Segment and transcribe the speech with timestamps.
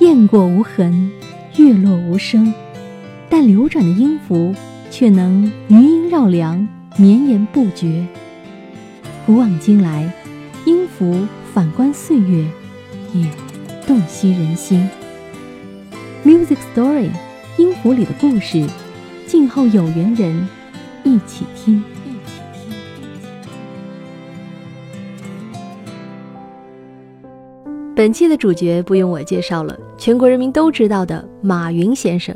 [0.00, 1.10] 雁过无痕，
[1.56, 2.54] 月落无声，
[3.28, 4.54] 但流转的音符
[4.92, 6.66] 却能余音绕梁，
[6.96, 8.06] 绵延不绝。
[9.26, 10.08] 古往今来，
[10.64, 12.46] 音符反观岁月，
[13.12, 13.28] 也
[13.88, 14.88] 洞悉人心。
[16.24, 17.10] Music Story，
[17.56, 18.64] 音符里的故事，
[19.26, 20.48] 静候有缘人
[21.02, 21.82] 一起听。
[27.98, 32.32] 本期的主角不用我介绍了，全国人民都知道的马云先生。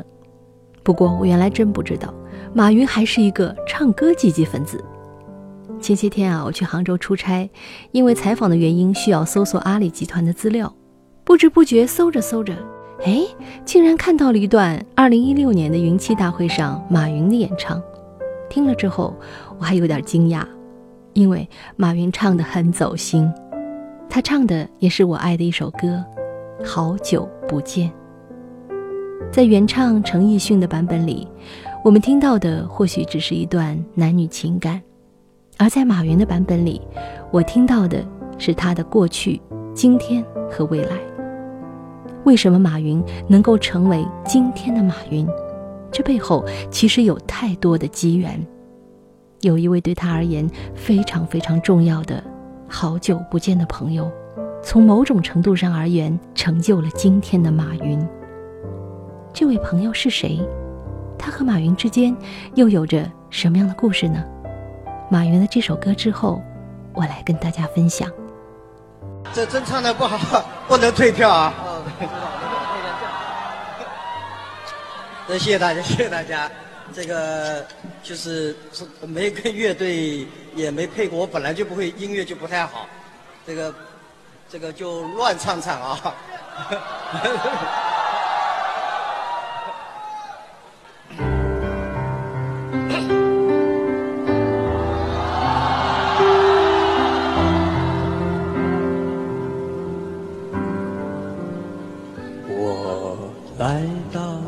[0.83, 2.13] 不过我原来真不知道，
[2.53, 4.83] 马云还是一个唱歌积极分子。
[5.79, 7.49] 前些天啊，我去杭州出差，
[7.93, 10.75] 因为采访的原因需要搜索阿里集团的资料，
[11.23, 12.53] 不知不觉搜着搜着，
[13.05, 13.21] 哎，
[13.63, 17.81] 竟然看到了一段2016年的云栖大会上马云的演唱。
[18.49, 19.15] 听了之后，
[19.57, 20.43] 我还有点惊讶，
[21.13, 23.31] 因为马云唱得很走心。
[24.13, 26.05] 他唱的也是我爱的一首歌，
[26.63, 27.89] 《好久不见》。
[29.31, 31.27] 在原唱陈奕迅的版本里，
[31.83, 34.79] 我们听到的或许只是一段男女情感；
[35.57, 36.79] 而在马云的版本里，
[37.31, 38.05] 我听到的
[38.37, 39.41] 是他的过去、
[39.73, 40.95] 今天和未来。
[42.23, 45.27] 为什么马云能够成为今天的马云？
[45.91, 48.39] 这背后其实有太多的机缘。
[49.41, 52.23] 有一位对他而言非常非常重要的。
[52.75, 54.11] 好久不见的朋友，
[54.63, 58.03] 从某种程度上而言，成就了今天的马云。
[59.31, 60.41] 这位朋友是谁？
[61.15, 62.17] 他和马云之间
[62.55, 64.23] 又有着什么样的故事呢？
[65.07, 66.41] 马云的这首歌之后，
[66.95, 68.09] 我来跟大家分享。
[69.31, 71.53] 这真唱的 不好，不能退票啊！
[75.29, 76.49] 那谢谢大家，谢谢大家。
[76.91, 77.65] 这个
[78.03, 78.55] 就是
[79.07, 82.87] 没跟乐队也没配过，我本来就不会音乐就不太好，
[83.47, 83.73] 这个
[84.49, 86.15] 这个就乱唱唱啊。
[102.55, 103.17] 我
[103.57, 103.81] 来
[104.13, 104.39] 到。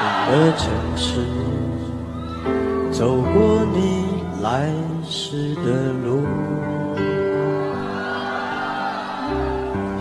[0.00, 1.20] 的城市，
[2.90, 4.06] 走过你
[4.42, 4.72] 来
[5.04, 6.24] 时的路，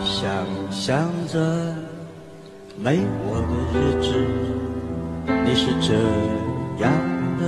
[0.03, 0.31] 想
[0.71, 1.39] 象着
[2.81, 4.07] 没我的日子，
[5.45, 5.93] 你是这
[6.81, 6.89] 样
[7.37, 7.43] 的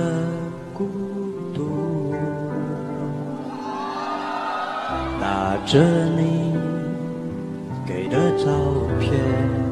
[0.74, 0.86] 孤
[1.54, 2.14] 独，
[5.18, 5.80] 拿着
[6.16, 6.54] 你
[7.86, 8.44] 给的照
[9.00, 9.71] 片。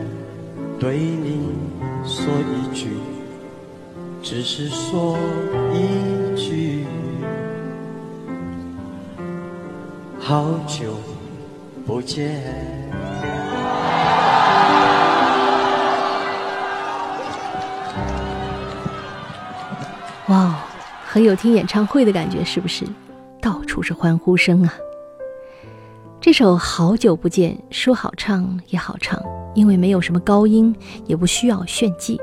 [0.81, 1.47] 对你
[2.03, 2.97] 说一句，
[4.23, 5.15] 只是说
[5.71, 6.87] 一句，
[10.19, 10.95] 好久
[11.85, 12.41] 不见。
[20.29, 20.55] 哇哦，
[21.05, 22.87] 很有听演唱会的感觉，是不是？
[23.39, 24.73] 到处是欢呼声啊！
[26.19, 29.21] 这首《好久不见》说好唱也好唱。
[29.53, 30.73] 因为没有什么高音，
[31.05, 32.19] 也不需要炫技，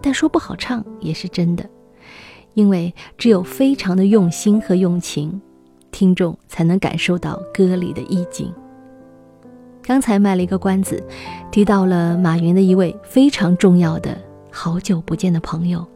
[0.00, 1.68] 但说不好唱也是真的，
[2.54, 5.40] 因为只有非常的用心和用情，
[5.90, 8.52] 听众才能感受到歌里的意境。
[9.82, 11.02] 刚才卖了一个关子，
[11.50, 14.16] 提到了马云的一位非常重要的
[14.50, 15.86] 好久不见的朋友，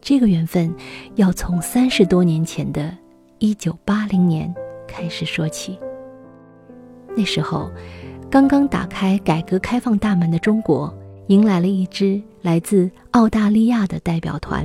[0.00, 0.74] 这个缘分
[1.14, 2.96] 要从三十多年前的
[3.38, 4.52] 一九八零年
[4.86, 5.78] 开始说起，
[7.16, 7.70] 那时候。
[8.30, 10.94] 刚刚打开改革开放大门的中国，
[11.26, 14.64] 迎来了一支来自澳大利亚的代表团。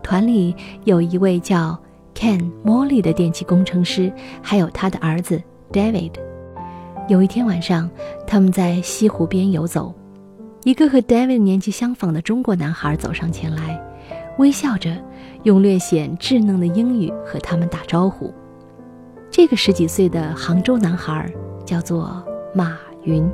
[0.00, 0.54] 团里
[0.84, 1.76] 有一位叫
[2.14, 5.42] Ken、Molly 的电气工程师，还有他的儿子
[5.72, 6.12] David。
[7.08, 7.90] 有一天晚上，
[8.28, 9.92] 他们在西湖边游走，
[10.62, 13.76] 一个和 David 年纪相仿的中国男孩走上前来，
[14.38, 14.96] 微笑着
[15.42, 18.32] 用略显稚嫩的英语和他们打招呼。
[19.32, 21.28] 这个十几岁的杭州男孩
[21.66, 22.24] 叫做
[22.54, 23.26] 马云，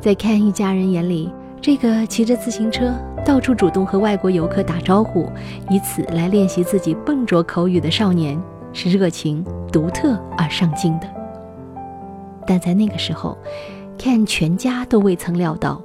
[0.00, 1.28] 在 Ken 一家人眼里，
[1.60, 2.94] 这个骑着自行车。
[3.24, 5.28] 到处主动和外国游客打招呼，
[5.70, 8.40] 以此来练习自己笨拙口语的少年，
[8.72, 11.06] 是热情、独特而上进的。
[12.46, 13.36] 但在那个时候
[13.98, 15.82] ，Ken 全家都未曾料到，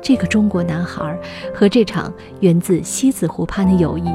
[0.00, 1.18] 这个中国男孩
[1.52, 2.10] 和这场
[2.40, 4.08] 源自西子湖畔的友谊，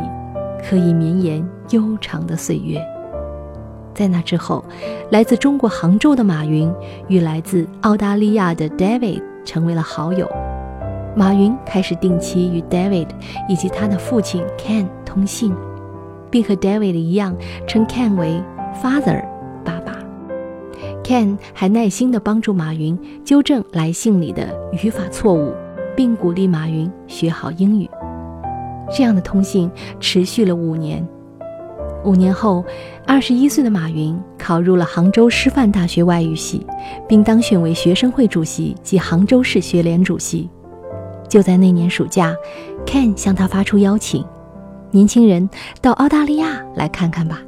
[0.68, 2.82] 可以绵延悠长的岁月。
[3.94, 4.64] 在那之后，
[5.10, 6.72] 来自中国杭州的马云
[7.08, 10.30] 与来自澳大利亚的 David 成为了好友。
[11.16, 13.08] 马云开始定期与 David
[13.50, 15.54] 以及他的父亲 Ken 通信，
[16.30, 17.36] 并和 David 一样
[17.68, 18.42] 称 Ken 为
[18.82, 19.22] Father
[19.66, 19.98] 爸爸。
[21.04, 24.48] Ken 还耐心地帮助马云纠正来信里的
[24.82, 25.54] 语法错误，
[25.98, 27.90] 并鼓励马云学好英语。
[28.90, 31.06] 这样的通信持续了五年。
[32.04, 32.66] 五年后，
[33.06, 36.66] 二十一岁的马云考入了杭州师范大学外语系，
[37.08, 40.50] 并当选为学生会主席及杭州市学联主席。
[41.30, 42.36] 就在那年暑假
[42.86, 44.26] ，Ken 向他发出邀请
[44.90, 45.48] ：“年轻人，
[45.80, 47.40] 到澳大利亚来看看吧。”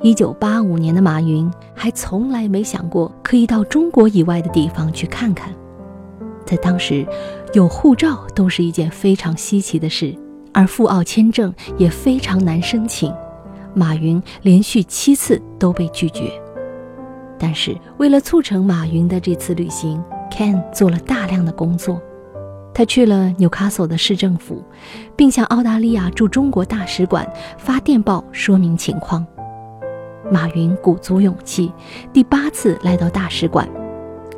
[0.00, 5.52] 一九八五年的马云还从来没想过可以到中国以外的地方去看看。
[6.44, 7.06] 在当时，
[7.52, 10.14] 有护照都是一件非常稀奇的事，
[10.54, 13.12] 而赴澳签证也非常难申请。
[13.74, 16.32] 马云连续七次都被拒绝。
[17.38, 22.00] 但是，为了促成马云的这次旅行，Ken 做了大量的工作。
[22.72, 24.62] 他去了纽卡索的市政府，
[25.14, 27.28] 并向澳大利亚驻中国大使馆
[27.58, 29.26] 发电报说明情况。
[30.30, 31.72] 马云鼓足勇气，
[32.12, 33.68] 第八次来到大使馆，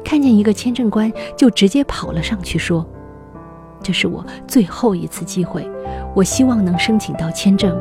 [0.02, 2.84] 看见一个签证官，就直接跑了上去说
[3.82, 5.68] ：“这是我最后一次机会，
[6.14, 7.76] 我希望能申请到签证，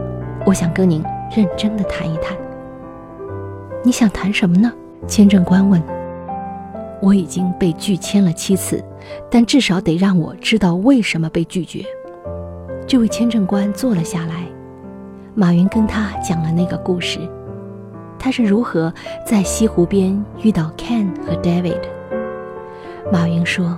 [0.46, 1.04] 我想跟您
[1.36, 2.38] 认真的谈一谈。”
[3.84, 4.72] 你想谈什么呢？
[5.08, 5.82] 签证官问。
[7.02, 8.84] 我已经被拒签了七次，
[9.30, 11.84] 但至少得让我知道为什么被拒绝。
[12.88, 14.46] 这位签证官坐了下来，
[15.36, 17.20] 马云跟他讲了那个故事，
[18.18, 18.92] 他是如何
[19.26, 21.82] 在西湖边遇到 Ken 和 David。
[23.12, 23.78] 马云说，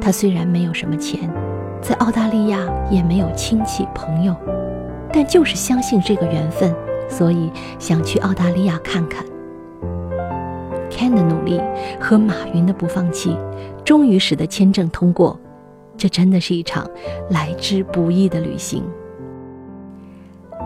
[0.00, 1.30] 他虽然没有什么钱，
[1.86, 2.58] 在澳大利亚
[2.90, 4.34] 也没有亲戚朋友，
[5.12, 6.74] 但就是相信这个缘分，
[7.08, 7.48] 所以
[7.78, 9.24] 想去澳大利亚看看。
[10.90, 11.60] Ken 的努力
[12.00, 13.36] 和马云的不放弃，
[13.84, 15.38] 终于使得签证通过。
[15.96, 16.90] 这真的是一场
[17.30, 18.82] 来之不易的旅行。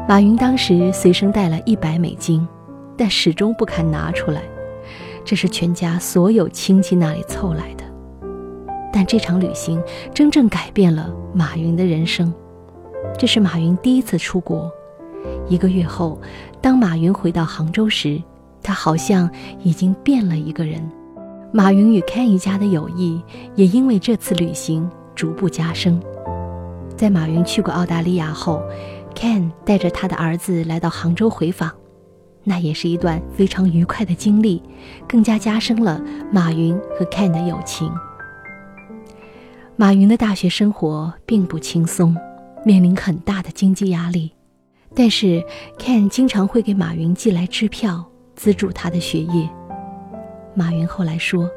[0.08, 2.49] 马云当时随身带了一百美金，
[2.96, 4.40] 但始终不肯拿出来，
[5.22, 7.84] 这是全家所有亲戚那里凑来的。
[8.92, 9.82] 但这场旅行
[10.12, 12.32] 真正改变了马云的人生。
[13.19, 14.70] 这是马云第一次出国。
[15.48, 16.20] 一个月后，
[16.60, 18.22] 当马云回到杭州时，
[18.62, 19.31] 他好像
[19.62, 20.81] 已经变了一个人。
[21.52, 23.20] 马云与 Ken 一家的友谊
[23.56, 26.00] 也因为这次旅行逐步加深。
[26.96, 28.62] 在马云去过澳大利亚后
[29.14, 31.70] ，Ken 带着他的儿子来到杭州回访，
[32.44, 34.62] 那也是一段非常愉快的经历，
[35.08, 36.00] 更加加深了
[36.31, 37.91] 马云和 Ken 的友情。
[39.81, 42.15] 马云的大学生活并不轻松，
[42.67, 44.31] 面临很大的经济压力，
[44.94, 45.43] 但是
[45.79, 48.05] Ken 经常会给马云寄来支票。
[48.37, 49.49] 资助他的学业。
[50.55, 51.51] 马云后来说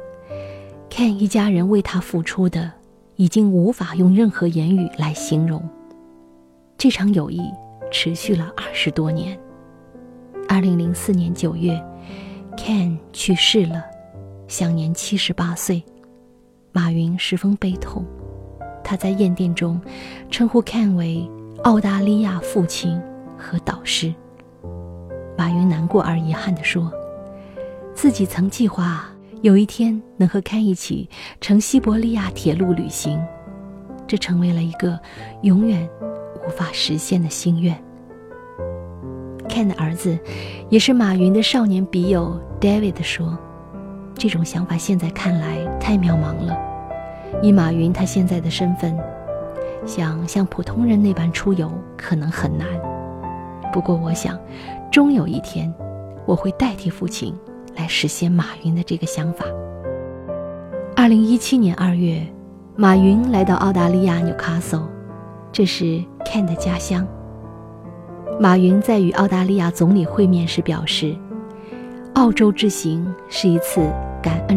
[0.88, 2.72] ：“Ken 一家人为他付出的，
[3.16, 5.62] 已经无法用任何言语来形容。”
[6.78, 7.42] 这场友谊
[7.92, 9.38] 持续了二十多年。
[10.48, 11.78] 二零零四年九月
[12.56, 13.84] ，Ken 去世了，
[14.48, 15.82] 享年七十八岁。
[16.76, 18.04] 马云十分悲痛，
[18.82, 19.80] 他在宴店中
[20.28, 21.24] 称呼 Ken 为
[21.62, 23.00] “澳大利亚父亲”
[23.38, 24.12] 和导师。
[25.38, 26.92] 马云难过而遗憾地说
[27.94, 29.08] ：“自己曾计划
[29.42, 31.08] 有一天能和 Ken 一起
[31.40, 33.24] 乘西伯利亚铁路旅行，
[34.04, 34.98] 这成为了一个
[35.42, 35.88] 永远
[36.44, 37.80] 无法实现的心愿。
[39.48, 40.18] ”Ken 的儿子，
[40.70, 43.38] 也是马云的少年笔友 David 说
[44.24, 46.56] ：“这种想法现在看来太渺茫了。
[47.42, 48.96] 以马云他现在的身份，
[49.84, 52.66] 想像普通人那般出游可能很难。
[53.70, 54.38] 不过我想。”
[54.90, 55.70] 终有一天，
[56.24, 57.36] 我会代替父亲
[57.76, 59.44] 来实现马云的这个想法。
[60.96, 62.26] 二零一七年二月，
[62.76, 64.88] 马云来到澳大利亚纽卡索，
[65.52, 67.06] 这是 Ken 的家乡。
[68.40, 71.14] 马云在与澳大利亚总理会面时表示，
[72.14, 73.82] 澳洲之行是一次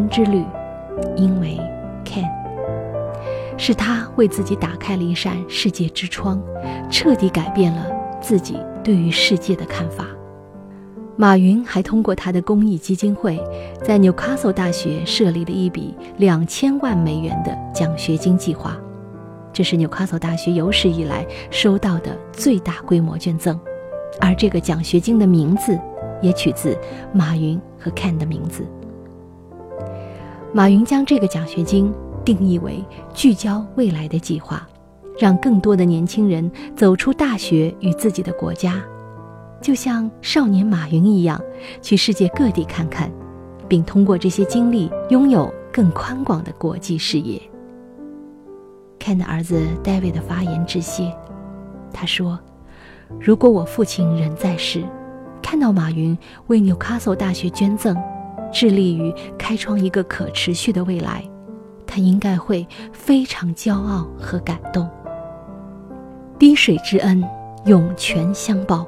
[0.10, 0.44] 之旅，
[1.16, 1.58] 因为
[2.04, 2.30] Ken
[3.58, 6.42] 是他为自己打开了一扇世界之窗，
[6.90, 7.86] 彻底改变了
[8.22, 10.06] 自己对于世界的看法。
[11.16, 13.40] 马云还通过他的公益基金会，
[13.82, 18.78] 在纽卡索大学设立了一笔两千万美元的奖学金计划，
[19.52, 23.60] 这是纽卡索大学有史以来收到的最大规模捐赠，
[24.22, 25.76] 而这个奖学金的名字
[26.22, 26.78] 也取自
[27.12, 28.64] 马云和 Ken 的名字。
[30.54, 34.68] 马云将这个奖学金定义为聚焦未来的计划，
[35.20, 38.82] 让更多的年轻人走出大学与自己的国家。
[39.62, 41.42] 就像少年马云一样，
[41.82, 43.12] 去世界各地看看，
[43.68, 47.42] 并通过这些经历拥有更宽广的国际视野。
[49.00, 51.12] Ken 的儿子 David 的发言致谢，
[51.94, 52.40] 他说
[53.20, 54.84] ：“如果我父亲仍在世，
[55.42, 57.96] 看到马云为纽卡索大学捐赠，
[58.52, 61.24] 致力于开创一个可持续的未来，
[61.86, 64.88] 他应该会非常骄傲和感动。
[66.40, 67.24] 滴水之恩，
[67.66, 68.86] 涌泉相报。”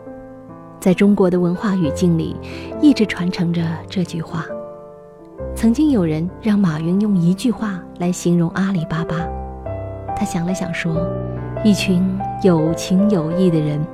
[0.80, 2.36] 在中国的文化语境里，
[2.82, 4.46] 一直传承着这句话。
[5.54, 9.16] 曾经有人让马云用一句话来形容阿里巴巴，
[10.16, 10.96] 他想了想说
[11.66, 12.02] ：“一群
[12.44, 13.86] 有情有义的人，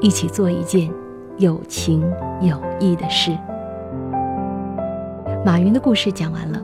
[0.00, 0.88] 一起做一件
[1.38, 2.08] 有情
[2.40, 3.36] 有义的事。”
[5.44, 6.62] 马云的故事讲完了，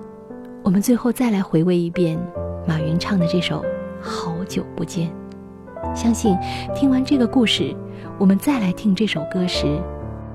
[0.63, 2.19] 我们最后再来回味一遍
[2.67, 3.63] 马云唱的这首
[4.01, 5.11] 《好久不见》。
[5.95, 6.37] 相信
[6.75, 7.75] 听完这个故事。
[8.19, 9.81] 我们再来听这首歌时，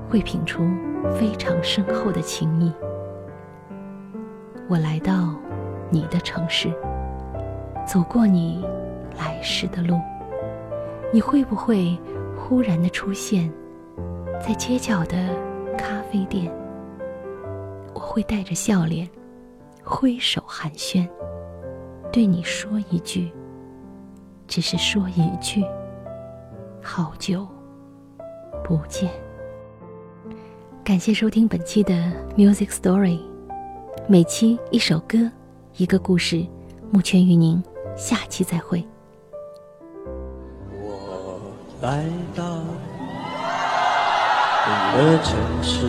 [0.08, 0.62] 会品出
[1.14, 2.72] 非常深厚的情谊。
[4.68, 5.34] 我来到
[5.90, 6.72] 你的城市，
[7.86, 8.64] 走过你
[9.18, 9.98] 来时的路，
[11.12, 11.96] 你会不会
[12.36, 13.50] 忽然的出现
[14.40, 15.16] 在街角的
[15.78, 16.50] 咖啡店？
[18.10, 19.08] 会带着笑脸，
[19.84, 21.08] 挥手寒暄，
[22.12, 23.30] 对你说一句，
[24.48, 25.64] 只是说一句，
[26.82, 27.46] 好久。
[28.64, 29.08] 不见。
[30.82, 31.94] 感谢收听本期的
[32.36, 33.20] Music Story，
[34.08, 35.30] 每期一首歌，
[35.76, 36.44] 一个故事。
[36.90, 37.62] 目前与您
[37.96, 38.84] 下期再会。
[40.72, 41.40] 我
[41.80, 42.58] 来到
[44.66, 45.86] 你的城市，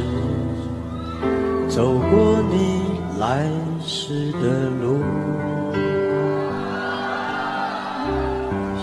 [1.73, 2.83] 走过你
[3.17, 3.47] 来
[3.81, 4.99] 时的路，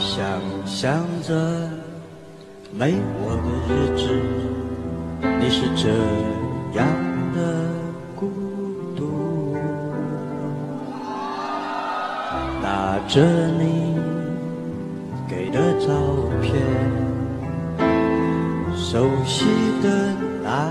[0.00, 0.24] 想
[0.64, 1.34] 象着。
[2.72, 4.02] 没我的日子，
[5.38, 5.88] 你是这
[6.78, 6.86] 样
[7.34, 7.38] 的
[8.16, 8.30] 孤
[8.96, 9.54] 独。
[12.62, 13.20] 拿着
[13.58, 13.98] 你
[15.28, 15.86] 给的照
[16.40, 16.54] 片，
[18.74, 19.44] 熟悉
[19.82, 20.70] 的那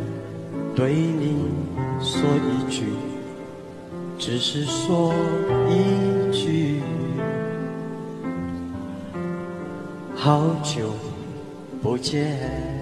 [0.73, 1.35] 对你
[1.99, 2.85] 说一句，
[4.17, 5.13] 只是说
[5.69, 6.81] 一句，
[10.15, 10.93] 好久
[11.83, 12.80] 不见。